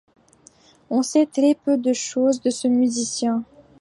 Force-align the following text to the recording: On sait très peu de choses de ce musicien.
On 0.89 1.03
sait 1.03 1.27
très 1.27 1.53
peu 1.53 1.77
de 1.77 1.93
choses 1.93 2.41
de 2.41 2.49
ce 2.49 2.67
musicien. 2.67 3.43